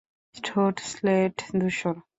[0.35, 1.95] ঠোঁট স্লেট ধূসর।